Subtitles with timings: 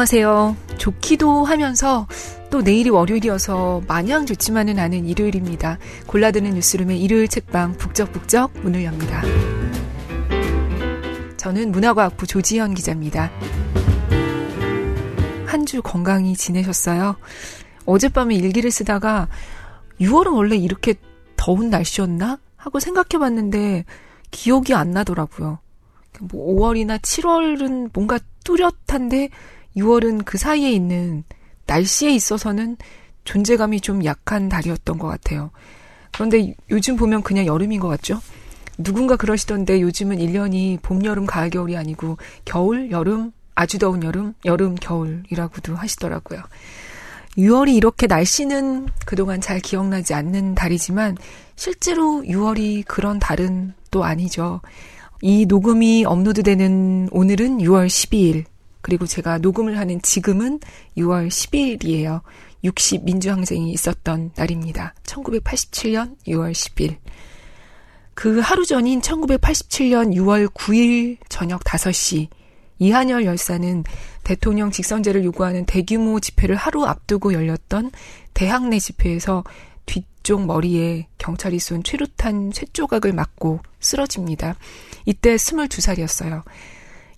[0.00, 0.56] 안녕하세요.
[0.78, 2.06] 좋기도 하면서
[2.48, 5.76] 또 내일이 월요일이어서 마냥 좋지만은 않은 일요일입니다.
[6.06, 9.20] 골라드는 뉴스룸의 일요일 책방 북적북적 문을 엽니다.
[11.36, 13.30] 저는 문화과학부 조지현 기자입니다.
[15.44, 17.16] 한 주 건강히 지내셨어요?
[17.84, 19.28] 어젯밤에 일기를 쓰다가
[20.00, 20.94] 6월은 원래 이렇게
[21.36, 22.38] 더운 날씨였나?
[22.56, 23.84] 하고 생각해 봤는데
[24.30, 25.58] 기억이 안 나더라고요.
[26.22, 29.28] 뭐 5월이나 7월은 뭔가 뚜렷한데
[29.76, 31.24] 6월은 그 사이에 있는
[31.66, 32.76] 날씨에 있어서는
[33.24, 35.50] 존재감이 좀 약한 달이었던 것 같아요.
[36.12, 38.20] 그런데 요즘 보면 그냥 여름인 것 같죠?
[38.78, 44.74] 누군가 그러시던데 요즘은 1년이 봄, 여름, 가을, 겨울이 아니고 겨울, 여름, 아주 더운 여름, 여름,
[44.74, 46.42] 겨울이라고도 하시더라고요.
[47.36, 51.16] 6월이 이렇게 날씨는 그동안 잘 기억나지 않는 달이지만
[51.56, 54.60] 실제로 6월이 그런 달은 또 아니죠.
[55.22, 58.44] 이 녹음이 업로드되는 오늘은 6월 12일.
[58.80, 60.60] 그리고 제가 녹음을 하는 지금은
[60.96, 62.22] 6월 10일이에요.
[62.64, 64.94] 60 민주항쟁이 있었던 날입니다.
[65.04, 66.96] 1987년 6월 10일.
[68.14, 72.28] 그 하루 전인 1987년 6월 9일 저녁 5시
[72.78, 73.84] 이한열 열사는
[74.24, 77.92] 대통령 직선제를 요구하는 대규모 집회를 하루 앞두고 열렸던
[78.34, 79.44] 대학 내 집회에서
[79.86, 84.56] 뒤쪽 머리에 경찰이 쏜 최루탄 쇠조각을 맞고 쓰러집니다.
[85.04, 86.42] 이때 22살이었어요.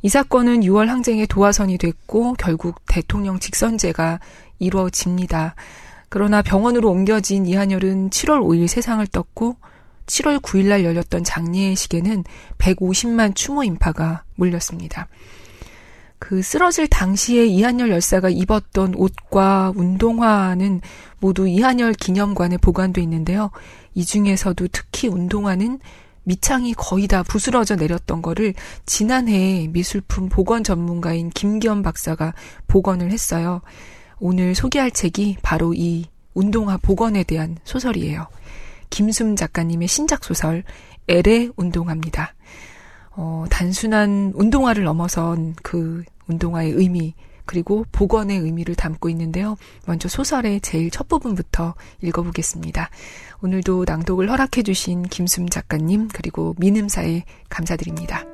[0.02, 4.18] 이 사건은 6월 항쟁의 도화선이 됐고 결국 대통령 직선제가
[4.58, 5.54] 이루어집니다.
[6.08, 9.56] 그러나 병원으로 옮겨진 이한열은 7월 5일 세상을 떴고
[10.06, 12.24] 7월 9일 날 열렸던 장례식에는
[12.58, 15.08] 150만 추모 인파가 몰렸습니다.
[16.18, 20.80] 그 쓰러질 당시에 이한열 열사가 입었던 옷과 운동화는
[21.18, 23.50] 모두 이한열 기념관에 보관돼 있는데요.
[23.94, 25.80] 이 중에서도 특히 운동화는
[26.24, 28.54] 밑창이 거의 다 부스러져 내렸던 거를
[28.86, 32.34] 지난해 미술품 복원 전문가인 김기현 박사가
[32.66, 33.60] 복원을 했어요.
[34.18, 38.28] 오늘 소개할 책이 바로 이 운동화 복원에 대한 소설이에요.
[38.90, 40.64] 김숨 작가님의 신작 소설
[41.08, 42.34] 엘의 운동화입니다.
[43.10, 49.56] 어, 단순한 운동화를 넘어선 그 운동화의 의미, 그리고 복원의 의미를 담고 있는데요.
[49.86, 52.88] 먼저 소설의 제일 첫 부분부터 읽어보겠습니다.
[53.44, 58.24] 오늘도 낭독을 허락해주신 김숨 작가님, 그리고 민음사에 감사드립니다.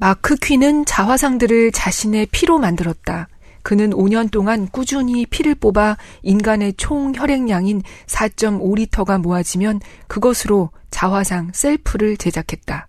[0.00, 3.28] 마크 퀸은 자화상들을 자신의 피로 만들었다.
[3.68, 12.88] 그는 5년 동안 꾸준히 피를 뽑아 인간의 총 혈액량인 4.5리터가 모아지면 그것으로 자화상 셀프를 제작했다.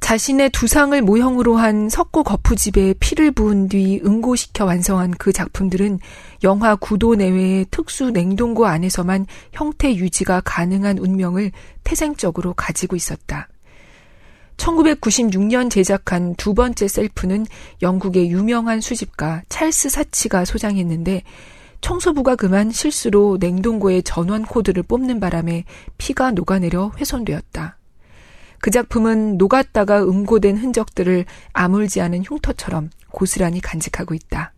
[0.00, 6.00] 자신의 두상을 모형으로 한 석고 거푸집에 피를 부은 뒤 응고시켜 완성한 그 작품들은
[6.42, 11.52] 영하 9도 내외의 특수 냉동고 안에서만 형태 유지가 가능한 운명을
[11.84, 13.46] 태생적으로 가지고 있었다.
[14.56, 17.46] 1996년 제작한 두 번째 셀프는
[17.82, 21.22] 영국의 유명한 수집가 찰스 사치가 소장했는데
[21.80, 25.64] 청소부가 그만 실수로 냉동고의 전원 코드를 뽑는 바람에
[25.98, 27.76] 피가 녹아내려 훼손되었다.
[28.58, 34.54] 그 작품은 녹았다가 응고된 흔적들을 아물지 않은 흉터처럼 고스란히 간직하고 있다.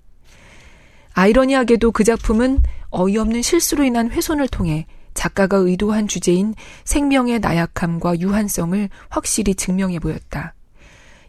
[1.15, 6.55] 아이러니하게도 그 작품은 어이없는 실수로 인한 훼손을 통해 작가가 의도한 주제인
[6.85, 10.55] 생명의 나약함과 유한성을 확실히 증명해 보였다.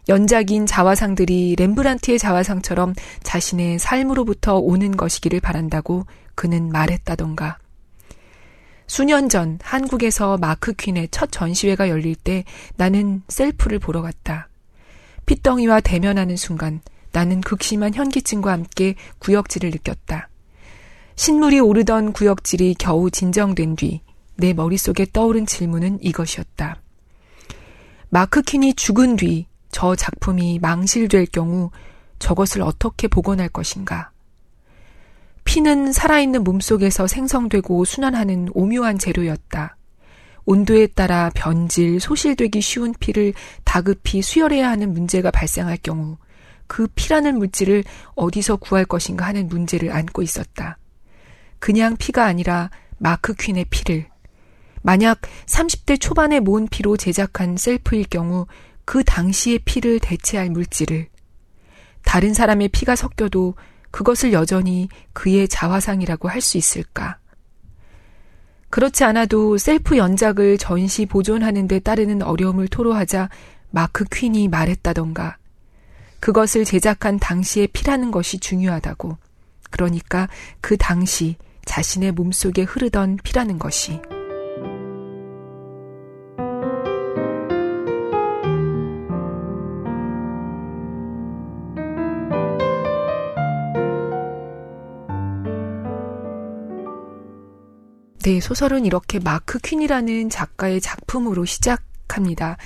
[0.08, 2.94] 연작인 자화상들이 렘브란트의 자화상처럼
[3.24, 7.58] 자신의 삶으로부터 오는 것이기를 바란다고 그는 말했다던가.
[8.86, 12.44] 수년 전 한국에서 마크 퀸의 첫 전시회가 열릴 때
[12.76, 14.48] 나는 셀프를 보러 갔다.
[15.26, 16.80] 핏덩이와 대면하는 순간
[17.12, 20.30] 나는 극심한 현기증과 함께 구역질을 느꼈다.
[21.18, 24.00] 신물이 오르던 구역질이 겨우 진정된 뒤
[24.38, 26.80] 내 머릿속에 떠오른 질문은 이것이었다.
[28.08, 31.70] 마크 킨이 죽은 뒤 저 작품이 망실될 경우
[32.18, 34.10] 저것을 어떻게 복원할 것인가?
[35.44, 39.76] 피는 살아있는 몸속에서 생성되고 순환하는 오묘한 재료였다.
[40.46, 46.16] 온도에 따라 변질, 소실되기 쉬운 피를 다급히 수혈해야 하는 문제가 발생할 경우
[46.66, 50.78] 그 피라는 물질을 어디서 구할 것인가 하는 문제를 안고 있었다.
[51.58, 54.08] 그냥 피가 아니라 마크 퀸의 피를
[54.82, 58.46] 만약 30대 초반에 모은 피로 제작한 셀프일 경우
[58.84, 61.08] 그 당시의 피를 대체할 물질을
[62.04, 63.54] 다른 사람의 피가 섞여도
[63.90, 67.18] 그것을 여전히 그의 자화상이라고 할 수 있을까?
[68.70, 73.30] 그렇지 않아도 셀프 연작을 전시 보존하는 데 따르는 어려움을 토로하자
[73.70, 75.38] 마크 퀸이 말했다던가.
[76.20, 79.16] 그것을 제작한 당시의 피라는 것이 중요하다고.
[79.70, 80.28] 그러니까
[80.60, 81.36] 그 당시
[81.68, 84.00] 자신의 몸속에 흐르던 피라는 것이.
[98.22, 102.56] 네, 소설은 이렇게 마크 퀸이라는 작가의 작품으로 시작합니다.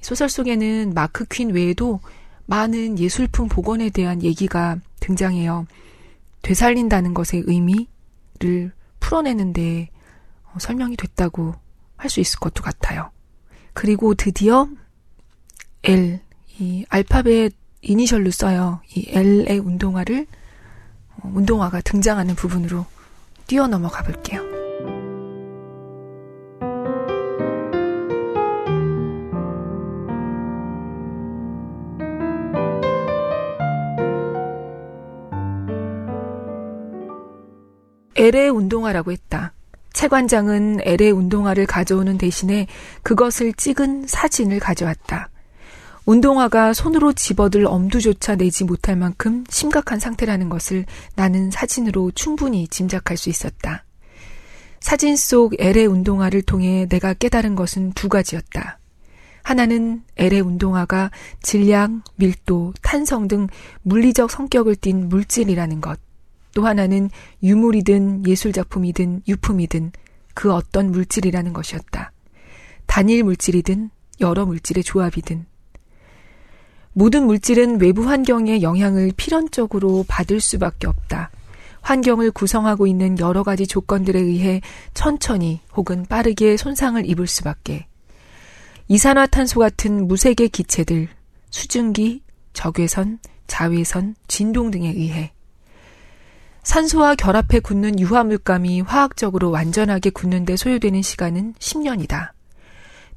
[0.00, 2.00] 소설 속에는 마크 퀸 외에도
[2.46, 5.66] 많은 예술품 복원에 대한 얘기가 등장해요.
[6.42, 7.88] 되살린다는 것의 의미
[8.38, 9.88] 를 풀어내는데
[10.44, 11.54] 어, 설명이 됐다고
[11.96, 13.10] 할 수 있을 것도 같아요.
[13.72, 14.68] 그리고 드디어
[15.82, 16.20] L,
[16.58, 17.52] 이 알파벳
[17.82, 18.80] 이니셜로 써요.
[18.94, 20.26] 이 L의 운동화를,
[21.16, 22.84] 어, 운동화가 등장하는 부분으로
[23.46, 24.55] 뛰어넘어가 볼게요.
[38.26, 39.52] LA 운동화라고 했다.
[39.92, 42.66] 채관장은 LA 운동화를 가져오는 대신에
[43.04, 45.30] 그것을 찍은 사진을 가져왔다.
[46.06, 53.28] 운동화가 손으로 집어들 엄두조차 내지 못할 만큼 심각한 상태라는 것을 나는 사진으로 충분히 짐작할 수
[53.28, 53.84] 있었다.
[54.80, 58.80] 사진 속 LA 운동화를 통해 내가 깨달은 것은 두 가지였다.
[59.44, 61.12] 하나는 LA 운동화가
[61.42, 63.46] 질량, 밀도, 탄성 등
[63.82, 66.05] 물리적 성격을 띤 물질이라는 것.
[66.56, 67.10] 또 하나는
[67.42, 69.92] 유물이든 예술작품이든 유품이든
[70.32, 72.12] 그 어떤 물질이라는 것이었다.
[72.86, 73.90] 단일 물질이든
[74.22, 75.44] 여러 물질의 조합이든
[76.94, 81.30] 모든 물질은 외부 환경의 영향을 필연적으로 받을 수밖에 없다.
[81.82, 84.62] 환경을 구성하고 있는 여러 가지 조건들에 의해
[84.94, 87.86] 천천히 혹은 빠르게 손상을 입을 수밖에.
[88.88, 91.08] 이산화탄소 같은 무색의 기체들,
[91.50, 92.22] 수증기,
[92.54, 95.35] 적외선, 자외선, 진동 등에 의해
[96.66, 102.30] 산소와 결합해 굳는 유화물감이 화학적으로 완전하게 굳는데 소요되는 시간은 10년이다.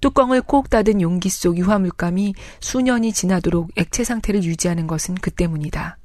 [0.02, 5.98] 뚜껑을 꼭 닫은 용기 속 유화물감이 수년이 지나도록 액체 상태를 유지하는 것은 그 때문이다.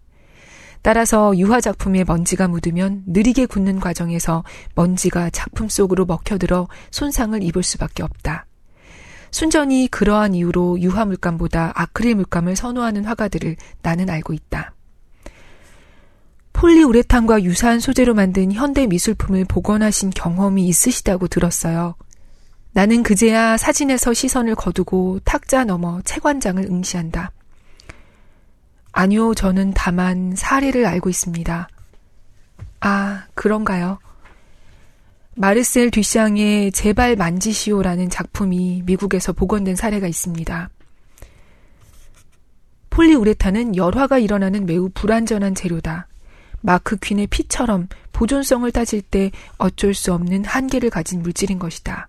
[0.81, 4.43] 따라서 유화 작품에 먼지가 묻으면 느리게 굳는 과정에서
[4.75, 8.47] 먼지가 작품 속으로 먹혀들어 손상을 입을 수밖에 없다.
[9.31, 14.73] 순전히 그러한 이유로 유화 물감보다 아크릴 물감을 선호하는 화가들을 나는 알고 있다.
[16.55, 21.95] 폴리우레탄과 유사한 소재로 만든 현대 미술품을 복원하신 경험이 있으시다고 들었어요.
[22.73, 27.33] 나는 그제야 사진에서 시선을 거두고 탁자 넘어 채관장을 응시한다.
[28.93, 31.69] 아니요, 저는 다만 사례를 알고 있습니다.
[32.81, 33.99] 아, 그런가요?
[35.37, 40.71] 마르셀 듀샹의 제발 만지시오라는 작품이 미국에서 복원된 사례가 있습니다.
[42.91, 46.07] 폴리우레탄은 열화가 일어나는 매우 불완전한 재료다.
[46.67, 52.09] 마크 퀸의 피처럼 보존성을 따질 때 어쩔 수 없는 한계를 가진 물질인 것이다.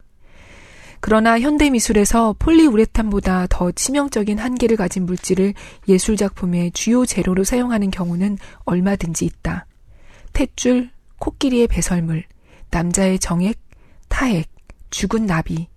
[1.01, 5.53] 그러나 현대 미술에서 폴리우레탄보다 더 치명적인 한계를 가진 물질을
[5.89, 9.65] 예술 작품의 주요 재료로 사용하는 경우는 얼마든지 있다.
[10.31, 12.23] 탯줄, 코끼리의 배설물,
[12.71, 13.59] 남자의 정액,
[14.07, 14.47] 타액,
[14.89, 15.67] 죽은 나비,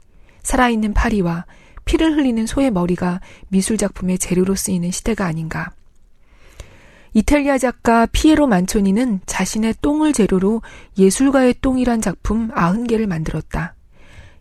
[0.44, 1.46] 살아있는 파리와
[1.84, 5.72] 피를 흘리는 소의 머리가 미술 작품의 재료로 쓰이는 시대가 아닌가.
[7.18, 10.62] 이탈리아 작가 피에로 만초니는 자신의 똥을 재료로
[10.96, 13.74] 예술가의 똥이란 작품 90개를 만들었다.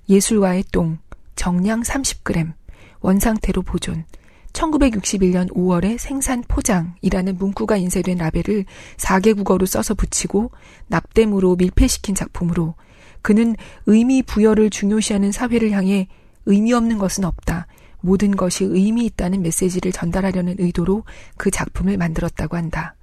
[0.08, 1.00] 예술가의 똥,
[1.36, 2.54] 정량 30g,
[3.00, 4.06] 원상태로 보존,
[4.54, 8.66] 1961년 5월에 생산 포장이라는 문구가 인쇄된 라벨을
[8.98, 10.52] 4개 국어로 써서 붙이고
[10.86, 12.76] 납땜으로 밀폐시킨 작품으로
[13.24, 13.56] 그는
[13.88, 16.08] 의미 부여를 중요시하는 사회를 향해
[16.46, 17.66] 의미 없는 것은 없다.
[18.08, 21.04] 모든 것이 의미 있다는 메시지를 전달하려는 의도로
[21.36, 22.96] 그 작품을 만들었다고 한다.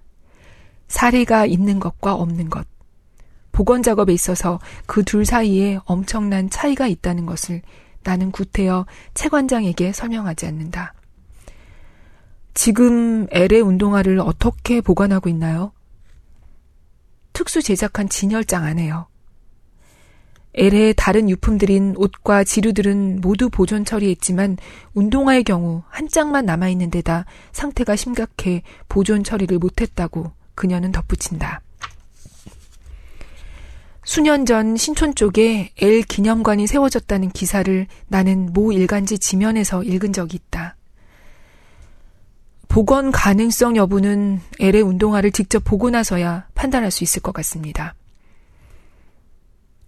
[0.88, 2.66] 사례가 있는 것과 없는 것.
[3.52, 7.61] 복원 작업에 있어서 그 둘 사이에 엄청난 차이가 있다는 것을
[8.02, 10.94] 나는 구태여 채관장에게 설명하지 않는다.
[12.54, 15.73] 지금 LA 운동화를 어떻게 보관하고 있나요?
[17.34, 19.06] 특수 제작한 진열장 안에요.
[20.54, 24.56] 엘의 다른 유품들인 옷과 지류들은 모두 보존 처리했지만
[24.94, 31.61] 운동화의 경우 한 짝만 남아있는 데다 상태가 심각해 보존 처리를 못했다고 그녀는 덧붙인다.
[34.04, 40.76] 수년 전 신촌 쪽에 엘 기념관이 세워졌다는 기사를 나는 모 일간지 지면에서 읽은 적이 있다.
[42.68, 47.94] 복원 가능성 여부는 엘의 운동화를 직접 보고 나서야 판단할 수 있을 것 같습니다.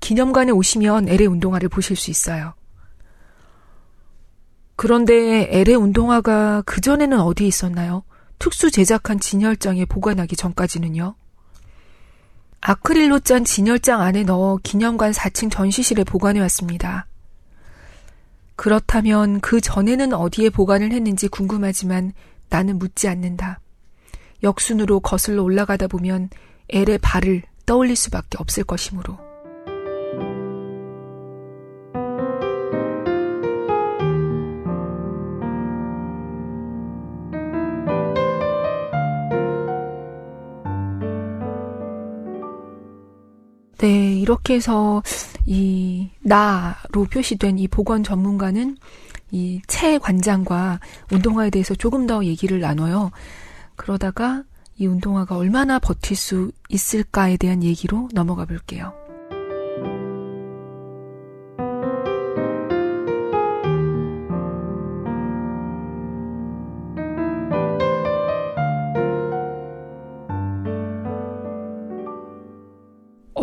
[0.06, 2.54] 기념관에 오시면 LA 운동화를 보실 수 있어요.
[4.76, 8.04] 그런데 LA 운동화가 그전에는 어디에 있었나요?
[8.38, 11.16] 특수 제작한 진열장에 보관하기 전까지는요?
[12.60, 17.08] 아크릴로 짠 진열장 안에 넣어 기념관 4층 전시실에 보관해 왔습니다.
[18.54, 22.12] 그렇다면 그 전에는 어디에 보관을 했는지 궁금하지만
[22.48, 23.58] 나는 묻지 않는다.
[24.44, 26.30] 역순으로 거슬러 올라가다 보면
[26.68, 29.26] 엘의 발을 떠올릴 수밖에 없을 것이므로.
[43.86, 45.00] 네, 이렇게 해서
[45.46, 48.76] 이 나로 표시된 이 보건 전문가는
[49.30, 50.80] 이 채 관장과
[51.12, 53.12] 운동화에 대해서 조금 더 얘기를 나눠요.
[53.76, 54.42] 그러다가
[54.76, 58.92] 이 운동화가 얼마나 버틸 수 있을까에 대한 얘기로 넘어가 볼게요.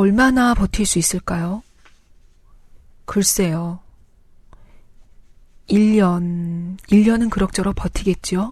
[0.03, 1.63] 얼마나 버틸 수 있을까요?
[3.05, 3.79] 글쎄요.
[5.69, 8.51] 1년, 1년은 그럭저럭 버티겠죠?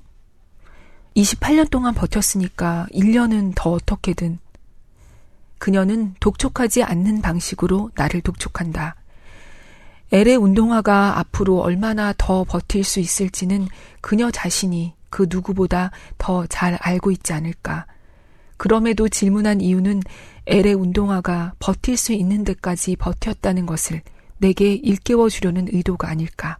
[1.17, 4.39] 28년 동안 버텼으니까 1년은 더 어떻게든.
[5.57, 8.95] 그녀는 독촉하지 않는 방식으로 나를 독촉한다.
[10.13, 13.67] 엘의 운동화가 앞으로 얼마나 더 버틸 수 있을지는
[13.99, 17.87] 그녀 자신이 그 누구보다 더 잘 알고 있지 않을까.
[18.55, 20.01] 그럼에도 질문한 이유는
[20.47, 24.01] 엘의 운동화가 버틸 수 있는 데까지 버텼다는 것을
[24.37, 26.57] 내게 일깨워 주려는 의도가 아닐까.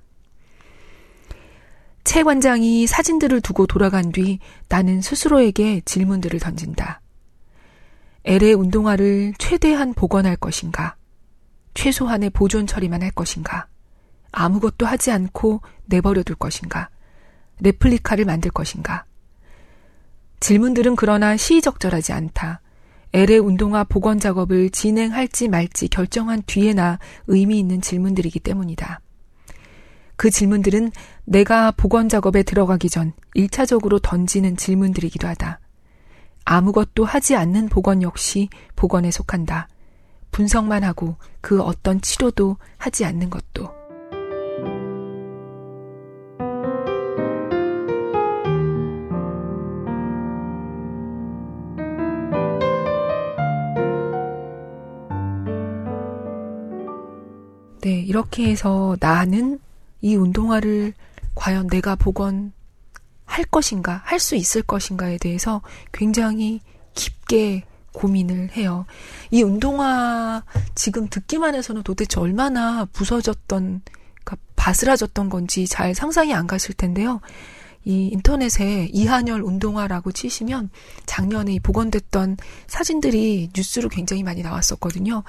[2.03, 7.01] 채 관장이 사진들을 두고 돌아간 뒤 나는 스스로에게 질문들을 던진다.
[8.23, 10.95] 엘의 운동화를 최대한 복원할 것인가?
[11.73, 13.67] 최소한의 보존 처리만 할 것인가?
[14.31, 16.89] 아무것도 하지 않고 내버려둘 것인가?
[17.59, 19.05] 레플리카를 만들 것인가?
[20.39, 22.61] 질문들은 그러나 시의적절하지 않다.
[23.13, 29.01] 엘의 운동화 복원 작업을 진행할지 말지 결정한 뒤에나 의미 있는 질문들이기 때문이다.
[30.15, 30.91] 그 질문들은
[31.25, 35.59] 내가 복원 작업에 들어가기 전 1차적으로 던지는 질문들이기도 하다.
[36.45, 39.67] 아무것도 하지 않는 복원 역시 복원에 속한다.
[40.31, 43.80] 분석만 하고 그 어떤 치료도 하지 않는 것도.
[57.81, 59.59] 네, 이렇게 해서 나는
[60.01, 60.93] 이 운동화를
[61.35, 62.53] 과연 내가 복원
[63.25, 65.61] 할 것인가, 할 수 있을 것인가에 대해서
[65.91, 66.59] 굉장히
[66.93, 68.85] 깊게 고민을 해요.
[69.31, 70.43] 이 운동화
[70.75, 73.81] 지금 듣기만 해서는 도대체 얼마나 부서졌던,
[74.23, 77.19] 그러니까 바스라졌던 건지 잘 상상이 안 가실 텐데요.
[77.83, 80.69] 이 인터넷에 이한열 운동화라고 치시면
[81.07, 85.23] 작년에 복원됐던 사진들이 뉴스로 굉장히 많이 나왔었거든요.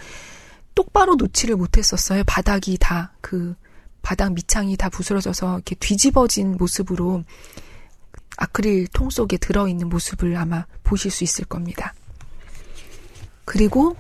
[0.74, 2.24] 똑바로 놓지를 못했었어요.
[2.26, 3.54] 바닥이 다 그
[4.02, 7.24] 바닥 밑창이 다 부스러져서 이렇게 뒤집어진 모습으로
[8.36, 11.94] 아크릴 통 속에 들어있는 모습을 아마 보실 수 있을 겁니다.
[13.44, 13.96] 그리고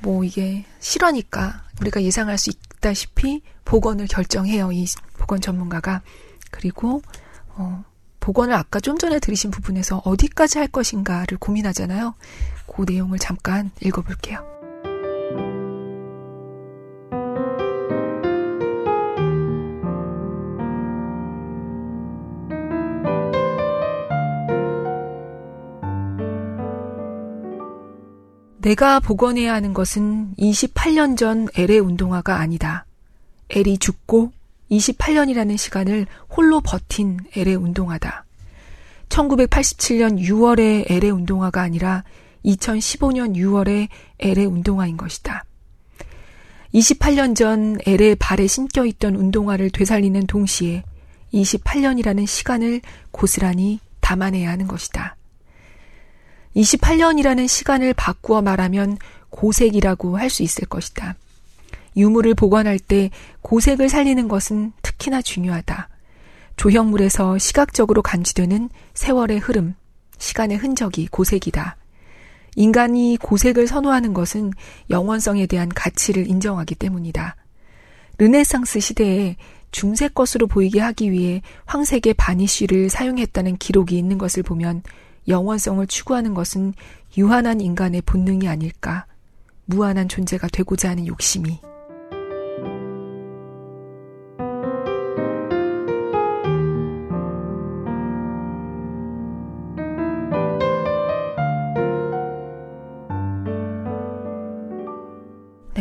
[0.00, 4.70] 뭐 이게 실화니까 우리가 예상할 수 있다시피 복원을 결정해요.
[4.72, 4.86] 이
[5.18, 6.02] 복원 전문가가.
[6.50, 7.02] 그리고
[7.48, 7.84] 어
[8.20, 12.14] 복원을 아까 좀 전에 들으신 부분에서 어디까지 할 것인가를 고민하잖아요.
[12.66, 14.55] 그 내용을 잠깐 읽어볼게요.
[28.66, 32.84] 내가 복원해야 하는 것은 28년 전 엘의 운동화가 아니다.
[33.48, 34.32] 엘이 죽고
[34.72, 38.24] 28년이라는 시간을 홀로 버틴 엘의 운동화다.
[39.08, 42.02] 1987년 6월의 엘의 운동화가 아니라
[42.44, 43.86] 2015년 6월의
[44.18, 45.44] 엘의 운동화인 것이다.
[46.74, 50.82] 28년 전 엘의 발에 신겨 있던 운동화를 되살리는 동시에
[51.32, 52.80] 28년이라는 시간을
[53.12, 55.14] 고스란히 담아내야 하는 것이다.
[56.56, 58.96] 28년이라는 시간을 바꾸어 말하면
[59.30, 61.14] 고색이라고 할 수 있을 것이다.
[61.96, 63.10] 유물을 복원할 때
[63.42, 65.88] 고색을 살리는 것은 특히나 중요하다.
[66.56, 69.74] 조형물에서 시각적으로 간지되는 세월의 흐름,
[70.18, 71.76] 시간의 흔적이 고색이다.
[72.56, 74.52] 인간이 고색을 선호하는 것은
[74.88, 77.36] 영원성에 대한 가치를 인정하기 때문이다.
[78.18, 79.36] 르네상스 시대에
[79.72, 84.82] 중색 것으로 보이게 하기 위해 황색의 바니쉬를 사용했다는 기록이 있는 것을 보면
[85.28, 86.74] 영원성을 추구하는 것은
[87.18, 89.06] 유한한 인간의 본능이 아닐까.
[89.64, 91.60] 무한한 존재가 되고자 하는 욕심이.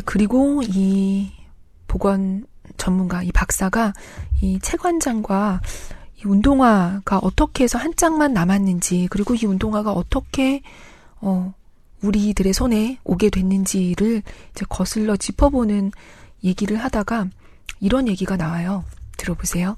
[0.05, 1.29] 그리고 이
[1.87, 2.45] 보건
[2.77, 3.93] 전문가, 이 박사가
[4.41, 5.59] 이 체관장과
[6.25, 10.61] 이 운동화가 어떻게 해서 한 짝만 남았는지, 그리고 이 운동화가 어떻게,
[11.21, 11.53] 어,
[12.01, 15.91] 우리들의 손에 오게 됐는지를 이제 거슬러 짚어보는
[16.43, 17.27] 얘기를 하다가
[17.79, 18.83] 이런 얘기가 나와요.
[19.17, 19.77] 들어보세요.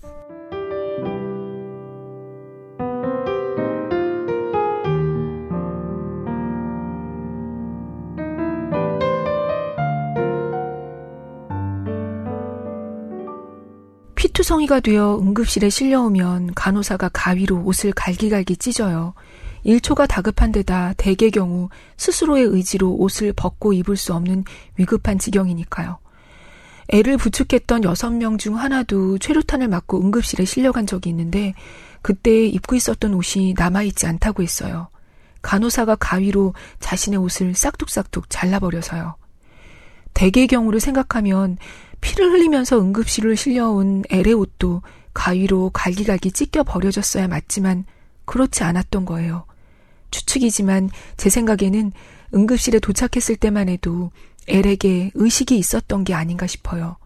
[14.48, 19.14] 투성이가 되어 응급실에 실려오면 간호사가 가위로 옷을 갈기갈기 찢어요.
[19.66, 24.46] 1초가 다급한 데다 대개 경우 스스로의 의지로 옷을 벗고 입을 수 없는
[24.78, 25.98] 위급한 지경이니까요.
[26.88, 31.54] 애를 부축했던 6명 중 하나도 최루탄을 맞고 응급실에 실려간 적이 있는데
[32.02, 34.88] 그때 입고 있었던 옷이 남아있지 않다고 했어요.
[35.42, 39.16] 간호사가 가위로 자신의 옷을 싹둑싹둑 잘라버려서요.
[40.18, 41.60] 대개 경우를 생각하면
[42.02, 44.82] 피를 흘리면서 응급실을 실려온 엘의 옷도
[45.14, 47.86] 가위로 갈기갈기 찢겨 버려졌어야 맞지만
[48.26, 49.46] 그렇지 않았던 거예요.
[50.10, 51.92] 추측이지만 제 생각에는
[52.34, 54.10] 응급실에 도착했을 때만 해도
[54.48, 56.98] 엘에게 의식이 있었던 게 아닌가 싶어요.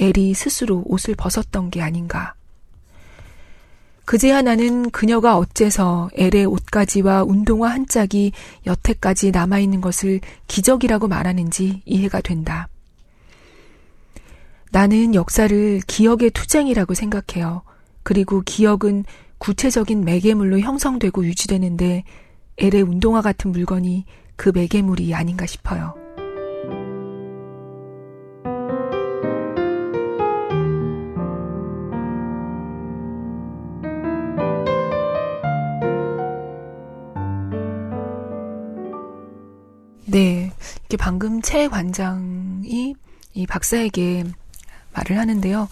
[0.00, 2.32] 엘이 스스로 옷을 벗었던 게 아닌가.
[4.04, 8.32] 그제야 나는 그녀가 어째서 엘의 옷가지와 운동화 한 짝이
[8.66, 12.68] 여태까지 남아있는 것을 기적이라고 말하는지 이해가 된다.
[14.70, 17.62] 나는 역사를 기억의 투쟁이라고 생각해요.
[18.02, 19.04] 그리고 기억은
[19.38, 22.04] 구체적인 매개물로 형성되고 유지되는데
[22.58, 24.04] 엘의 운동화 같은 물건이
[24.36, 26.03] 그 매개물이 아닌가 싶어요.
[40.94, 40.96] 네.
[40.96, 42.94] 이게 방금 최 관장이
[43.34, 44.24] 이 박사에게
[44.92, 45.68] 말을 하는데요.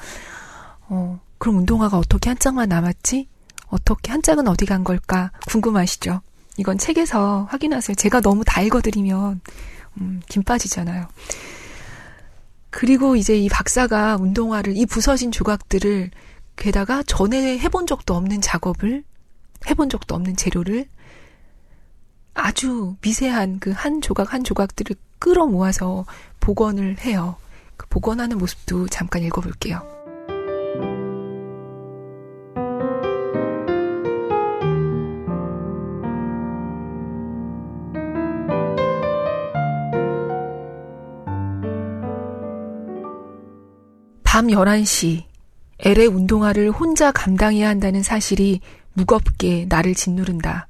[0.88, 3.28] 어, 그럼 운동화가 어떻게 한 짝만 남았지?
[3.68, 5.30] 어떻게 한 짝은 어디 간 걸까?
[5.46, 6.22] 궁금하시죠?
[6.56, 7.94] 이건 책에서 확인하세요.
[7.94, 9.40] 제가 너무 다 읽어드리면,
[10.00, 11.06] 음, 김 빠지잖아요.
[12.70, 16.10] 그리고 이제 이 박사가 운동화를, 이 부서진 조각들을,
[16.56, 19.04] 게다가 전에 해본 적도 없는 작업을,
[19.70, 20.86] 해본 적도 없는 재료를
[22.34, 26.04] 아주 미세한 그 한 조각 한 조각들을 끌어 모아서
[26.40, 27.36] 복원을 해요.
[27.76, 29.80] 그 복원하는 모습도 잠깐 읽어볼게요.
[44.24, 45.24] 밤 11시,
[45.80, 48.60] 엘의 운동화를 혼자 감당해야 한다는 사실이
[48.94, 50.68] 무겁게 나를 짓누른다.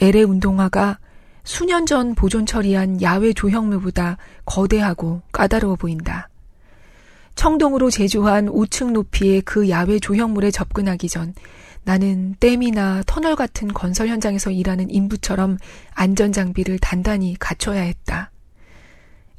[0.00, 0.98] 엘의 운동화가
[1.44, 6.28] 수년 전 보존 처리한 야외 조형물보다 거대하고 까다로워 보인다.
[7.34, 11.34] 청동으로 제조한 5층 높이의 그 야외 조형물에 접근하기 전
[11.84, 15.56] 나는 댐이나 터널 같은 건설 현장에서 일하는 인부처럼
[15.94, 18.30] 안전 장비를 단단히 갖춰야 했다.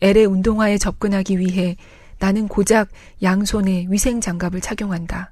[0.02, 1.76] 엘의 운동화에 접근하기 위해
[2.19, 2.89] 나는 고작
[3.22, 5.32] 양손에 위생 장갑을 착용한다.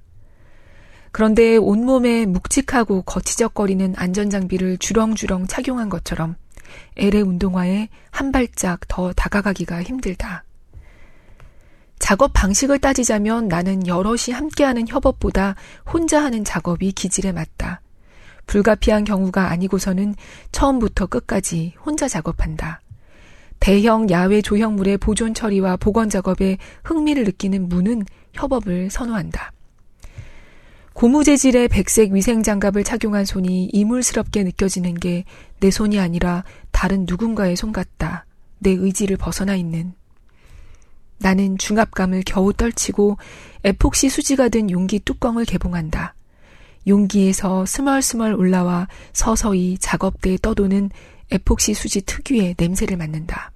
[1.17, 6.35] 그런데 온몸에 묵직하고 거치적거리는 안전장비를 주렁주렁 착용한 것처럼
[6.95, 10.43] 엘의 운동화에 한 발짝 더 다가가기가 힘들다.
[11.97, 15.55] 작업 방식을 따지자면 나는 여럿이 함께하는 협업보다
[15.91, 17.81] 혼자 하는 작업이 기질에 맞다.
[18.45, 20.13] 불가피한 경우가 아니고서는
[20.51, 22.79] 처음부터 끝까지 혼자 작업한다.
[23.59, 29.56] 대형 야외 조형물의 보존 처리와 복원 작업에 흥미를 느끼는 무는 협업을 선호한다.
[30.97, 35.25] 고무 재질의 백색 위생 장갑을 착용한 손이 이물스럽게 느껴지는 게
[35.59, 38.25] 내 손이 아니라 다른 누군가의 손 같다.
[38.59, 39.93] 내 의지를 벗어나 있는.
[41.19, 43.17] 나는 중압감을 겨우 떨치고
[43.63, 46.13] 에폭시 수지가 든 용기 뚜껑을 개봉한다.
[46.85, 50.91] 용기에서 스멀스멀 올라와 서서히 작업대에 떠도는
[51.31, 53.51] 에폭시 수지 특유의 냄새를 맡는다.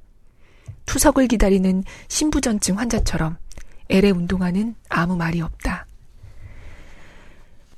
[0.85, 3.37] 투석을 기다리는 신부전증 환자처럼
[3.89, 5.85] 엘의 운동화는 아무 말이 없다.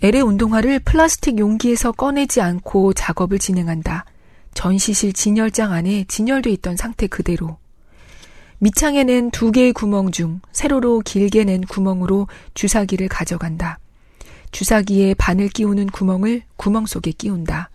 [0.03, 4.03] 엘의 운동화를 플라스틱 용기에서 꺼내지 않고 작업을 진행한다.
[4.53, 7.55] 전시실 진열장 안에 진열돼 있던 상태 그대로.
[8.59, 13.79] 밑창에 는두 개의 구멍 중 세로로 길게 낸 구멍으로 주사기를 가져간다.
[14.51, 17.69] 주사기에 바늘 끼우는 구멍을 구멍 속에 끼운다.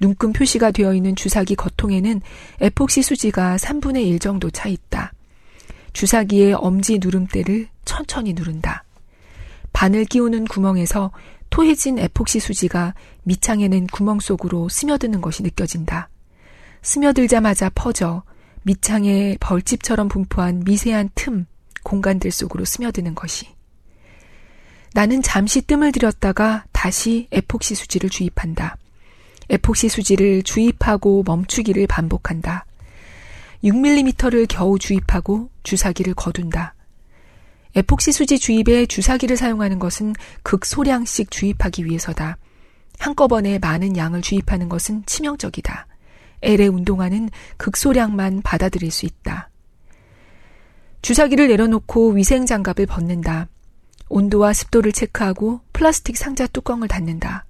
[0.00, 2.22] 눈금 표시가 되어 있는 주사기 겉통에는
[2.60, 5.12] 에폭시 수지가 3분의 1 정도 차 있다.
[5.92, 8.82] 주사기의 엄지 누름대를 천천히 누른다.
[9.72, 11.12] 바늘 끼우는 구멍에서
[11.52, 16.08] 토해진 에폭시 수지가 밑창에 난 구멍 속으로 스며드는 것이 느껴진다.
[16.80, 18.22] 스며들자마자 퍼져
[18.62, 21.44] 밑창에 벌집처럼 분포한 미세한 틈,
[21.82, 23.46] 공간들 속으로 스며드는 것이.
[24.94, 28.78] 나는 잠시 뜸을 들였다가 다시 에폭시 수지를 주입한다.
[29.50, 32.64] 에폭시 수지를 주입하고 멈추기를 반복한다.
[33.62, 36.74] 6mm를 겨우 주입하고 주사기를 거둔다.
[37.74, 42.36] 에폭시 수지 주입에 주사기를 사용하는 것은 극소량씩 주입하기 위해서다.
[42.98, 45.86] 한꺼번에 많은 양을 주입하는 것은 치명적이다.
[46.42, 49.48] L의 운동화는 극소량만 받아들일 수 있다.
[51.00, 53.48] 주사기를 내려놓고 위생 장갑을 벗는다.
[54.08, 57.46] 온도와 습도를 체크하고 플라스틱 상자 뚜껑을 닫는다.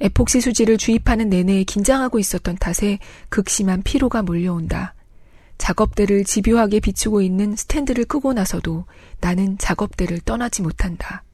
[0.00, 4.95] 에폭시 수지를 주입하는 내내 긴장하고 있었던 탓에 극심한 피로가 몰려온다.
[5.66, 8.84] 작업대를 집요하게 비추고 있는 스탠드를 끄고 나서도
[9.20, 11.24] 나는 작업대를 떠나지 못한다.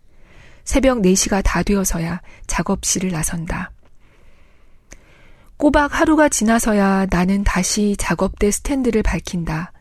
[0.64, 3.72] 새벽 4시가 다 되어서야 작업실을 나선다.
[5.58, 9.72] 꼬박 하루가 지나서야 나는 다시 작업대 스탠드를 밝힌다.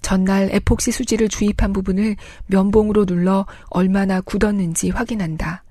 [0.00, 2.16] 전날 에폭시 수지를 주입한 부분을
[2.46, 5.64] 면봉으로 눌러 얼마나 굳었는지 확인한다.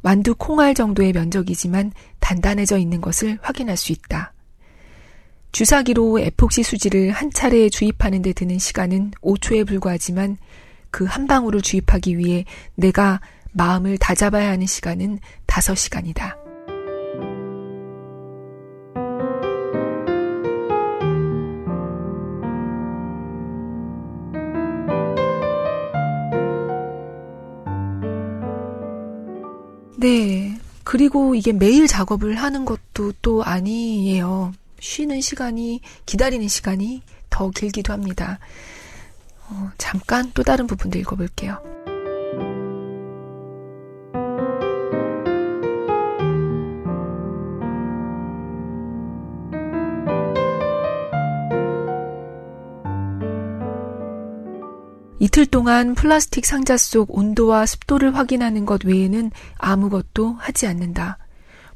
[0.00, 4.32] 완두 콩알 정도의 면적이지만 단단해져 있는 것을 확인할 수 있다.
[5.56, 10.36] 주사기로 에폭시 수지를 한 차례 주입하는 데 드는 시간은 5초에 불과하지만
[10.90, 16.36] 그 한 방울을 주입하기 위해 내가 마음을 다잡아야 하는 시간은 5시간이다.
[29.96, 30.58] 네.
[30.84, 34.52] 그리고 이게 매일 작업을 하는 것도 또 아니에요.
[34.80, 38.38] 쉬는 시간이, 기다리는 시간이 더 길기도 합니다.
[39.48, 41.60] 어, 잠깐 또 다른 부분도 읽어볼게요.
[55.18, 61.18] 이틀 동안 플라스틱 상자 속 온도와 습도를 확인하는 것 외에는 아무것도 하지 않는다.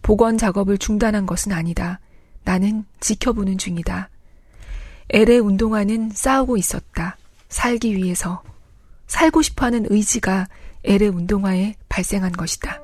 [0.02, 2.00] 복원 작업을 중단한 것은 아니다.
[2.44, 4.08] 나는 지켜보는 중이다.
[5.10, 7.16] 엘의 운동화는 싸우고 있었다.
[7.48, 8.42] 살기 위해서.
[9.06, 10.46] 살고 싶어 하는 의지가
[10.84, 12.80] 엘의 운동화에 발생한 것이다.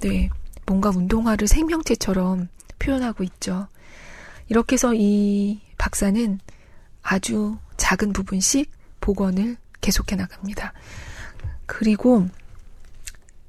[0.00, 0.30] 네.
[0.66, 3.66] 뭔가 운동화를 생명체처럼 표현하고 있죠.
[4.48, 6.40] 이렇게 해서 이 박사는
[7.02, 10.72] 아주 작은 부분씩 복원을 계속해 나갑니다.
[11.66, 12.28] 그리고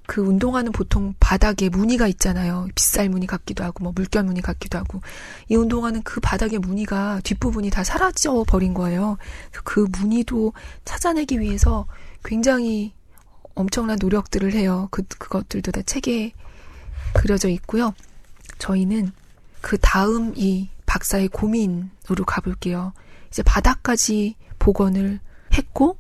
[0.09, 2.67] 그 운동화는 보통 바닥에 무늬가 있잖아요.
[2.73, 5.01] 빗살 무늬 같기도 하고, 뭐 물결 무늬 같기도 하고.
[5.49, 9.17] 이 운동화는 그 바닥에 무늬가 뒷부분이 다 사라져 버린 거예요.
[9.63, 11.85] 그 무늬도 찾아내기 위해서
[12.25, 12.93] 굉장히
[13.53, 14.87] 엄청난 노력들을 해요.
[14.89, 16.33] 그, 그것들도 다 책에
[17.13, 17.93] 그려져 있고요.
[18.57, 19.11] 저희는
[19.61, 22.93] 그 다음 이 박사의 고민으로 가볼게요.
[23.27, 25.19] 이제 바닥까지 복원을
[25.53, 25.97] 했고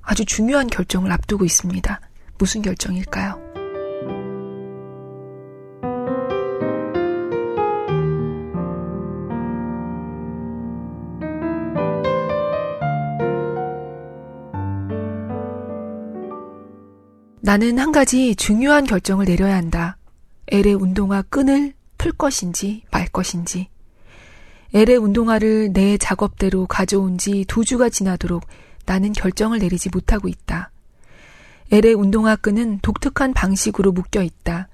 [0.00, 2.00] 아주 중요한 결정을 앞두고 있습니다.
[2.38, 3.44] 무슨 결정일까요?
[17.40, 19.96] 나는 한 가지 중요한 결정을 내려야 한다.
[20.48, 23.68] 엘의 운동화 끈을 풀 것인지 말 것인지.
[24.76, 28.46] 엘의 운동화를 내 작업대로 가져온 지 두 주가 지나도록
[28.84, 30.70] 나는 결정을 내리지 못하고 있다.
[31.72, 34.68] 엘의 운동화 끈은 독특한 방식으로 묶여 있다.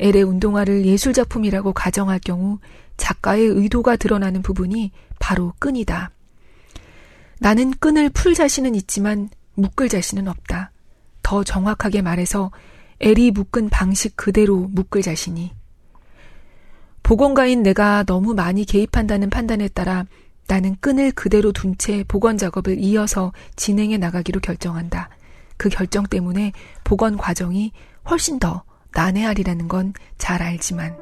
[0.00, 2.58] 엘의 운동화를 예술작품이라고 가정할 경우
[2.96, 4.90] 작가의 의도가 드러나는 부분이
[5.20, 6.10] 바로 끈이다.
[7.38, 10.72] 나는 끈을 풀 자신은 있지만 묶을 자신은 없다.
[11.22, 12.50] 더 정확하게 말해서
[12.98, 15.52] 엘이 묶은 방식 그대로 묶을 자신이.
[17.04, 20.06] 보건가인 내가 너무 많이 개입한다는 판단에 따라
[20.48, 25.10] 나는 끈을 그대로 둔 채 복원 작업을 이어서 진행해 나가기로 결정한다.
[25.56, 27.70] 그 결정 때문에 복원 과정이
[28.10, 28.64] 훨씬 더
[28.94, 30.96] 난해하리라는 건 잘 알지만.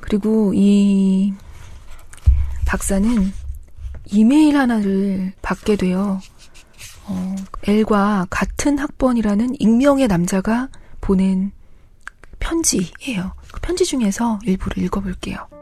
[0.00, 1.34] 그리고 이
[2.74, 3.32] 박사는
[4.06, 6.20] 이메일 하나를 받게 돼요.
[7.06, 7.36] 어,
[7.68, 10.68] 엘과 같은 학번이라는 익명의 남자가
[11.00, 11.52] 보낸
[12.40, 13.34] 편지예요.
[13.52, 15.53] 그 편지 중에서 일부를 읽어볼게요.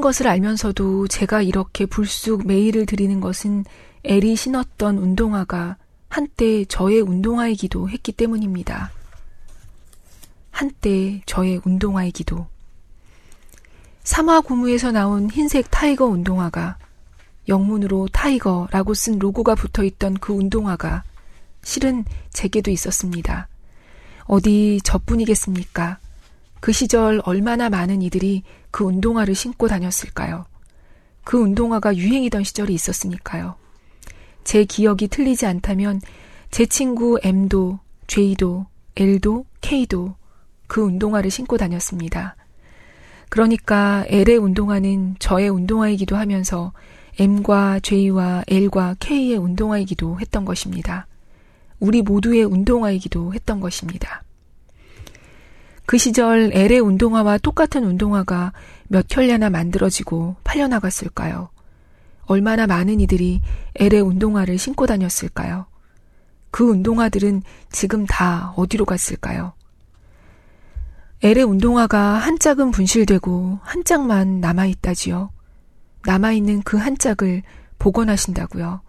[0.00, 3.64] 실례인 것을 알면서도 제가 이렇게 불쑥 메일을 드리는 것은
[4.04, 5.76] L이 신었던 운동화가
[6.08, 8.90] 한때 저의 운동화이기도 했기 때문입니다.
[10.50, 12.46] 한때 저의 운동화이기도.
[14.02, 16.78] 삼화 고무에서 나온 흰색 타이거 운동화가
[17.46, 21.04] 영문으로 타이거라고 쓴 로고가 붙어 있던 그 운동화가
[21.62, 23.48] 실은 제게도 있었습니다.
[24.24, 25.98] 어디 저뿐이겠습니까?
[26.60, 30.44] 그 시절 얼마나 많은 이들이 그 운동화를 신고 다녔을까요?
[31.24, 33.56] 그 운동화가 유행이던 시절이 있었으니까요.
[34.44, 36.00] 제 기억이 틀리지 않다면
[36.50, 40.14] 제 친구 M도, J도, L도, K도
[40.66, 42.36] 그 운동화를 신고 다녔습니다.
[43.28, 46.72] 그러니까 L의 운동화는 저의 운동화이기도 하면서
[47.18, 51.06] M과 J와 L과 K의 운동화이기도 했던 것입니다.
[51.78, 54.22] 우리 모두의 운동화이기도 했던 것입니다.
[55.90, 58.52] 그 시절 L의 운동화와 똑같은 운동화가
[58.86, 61.48] 몇 켤레나 만들어지고 팔려나갔을까요?
[62.26, 63.40] 얼마나 많은 이들이
[63.74, 65.66] L의 운동화를 신고 다녔을까요?
[66.52, 69.52] 그 운동화들은 지금 다 어디로 갔을까요?
[71.24, 75.32] L의 운동화가 한 짝은 분실되고 한 짝만 남아있다지요.
[76.06, 77.42] 남아있는 그 한 짝을
[77.80, 78.80] 복원하신다고요.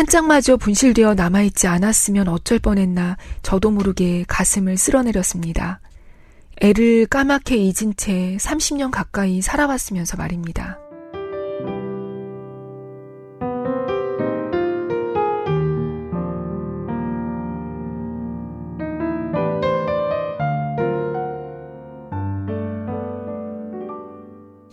[0.00, 5.80] 한 짝마저 분실되어 남아있지 않았으면 어쩔 뻔했나 저도 모르게 가슴을 쓸어내렸습니다.
[6.62, 10.78] 애를 까맣게 잊은 채 30년 가까이 살아왔으면서 말입니다.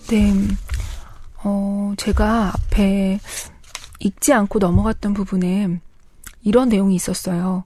[0.10, 0.34] 네,
[1.44, 3.20] 어, 제가 앞에
[4.00, 5.80] 읽지 않고 넘어갔던 부분에
[6.44, 7.66] 이런 내용이 있었어요.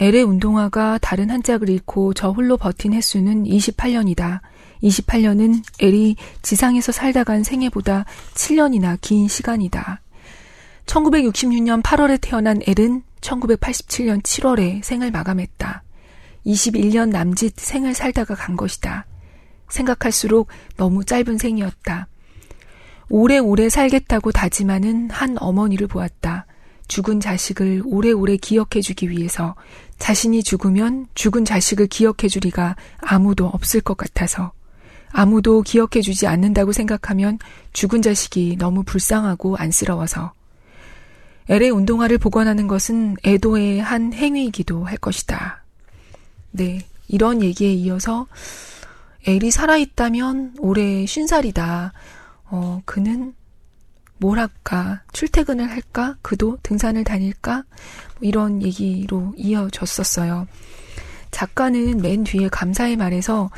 [0.00, 4.40] 엘의 운동화가 다른 한 짝을 잃고 저 홀로 버틴 횟수는 28년이다.
[4.82, 10.00] 28년은 엘이 지상에서 살다 간 생애보다 7년이나 긴 시간이다.
[10.86, 15.82] 1966년 8월에 태어난 엘은 1987년 7월에 생을 마감했다.
[16.44, 19.06] 21년 남짓 생을 살다가 간 것이다.
[19.70, 22.08] 생각할수록 너무 짧은 생이었다.
[23.08, 26.46] 오래오래 살겠다고 다짐하는 한 어머니를 보았다.
[26.88, 29.54] 죽은 자식을 오래오래 기억해주기 위해서
[29.98, 34.52] 자신이 죽으면 죽은 자식을 기억해주리가 아무도 없을 것 같아서
[35.10, 37.38] 아무도 기억해주지 않는다고 생각하면
[37.72, 40.32] 죽은 자식이 너무 불쌍하고 안쓰러워서
[41.48, 45.62] 엘의 운동화를 복원하는 것은 애도의 한 행위이기도 할 것이다.
[46.50, 48.26] 네, 이런 얘기에 이어서
[49.26, 51.92] 엘이 살아있다면 올해 쉰살이다.
[52.46, 53.34] 어, 그는
[54.18, 55.02] 뭘 할까?
[55.12, 56.16] 출퇴근을 할까?
[56.22, 57.64] 그도 등산을 다닐까?
[58.18, 60.46] 뭐 이런 얘기로 이어졌었어요.
[61.30, 63.50] 작가는 맨 뒤에 감사의 말에서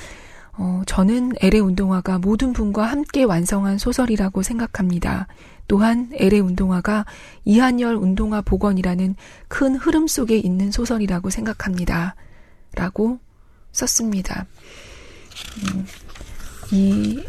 [0.58, 5.26] 어, 저는 엘의 운동화가 모든 분과 함께 완성한 소설이라고 생각합니다.
[5.68, 7.04] 또한 엘의 운동화가
[7.44, 9.16] 이한열 운동화 복원이라는
[9.48, 12.14] 큰 흐름 속에 있는 소설이라고 생각합니다.
[12.74, 13.18] 라고
[13.72, 14.46] 썼습니다.
[15.74, 15.86] 음,
[16.72, 17.22] 이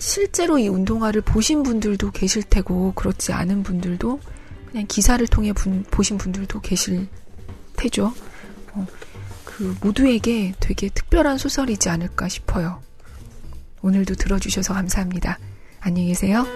[0.00, 4.18] 실제로 이 운동화를 보신 분들도 계실 테고 그렇지 않은 분들도
[4.70, 7.06] 그냥 기사를 통해 분, 보신 분들도 계실
[7.76, 8.12] 테죠.
[8.72, 8.86] 어,
[9.44, 12.82] 그 모두에게 되게 특별한 소설이지 않을까 싶어요.
[13.82, 15.38] 오늘도 들어주셔서 감사합니다.
[15.80, 16.46] 안녕히 계세요.